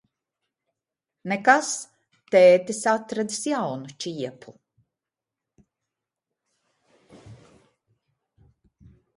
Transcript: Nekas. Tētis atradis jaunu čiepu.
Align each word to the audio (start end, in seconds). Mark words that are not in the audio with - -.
Nekas. 1.33 1.69
Tētis 2.35 2.79
atradis 2.93 3.37
jaunu 3.49 3.97
čiepu. 4.05 4.55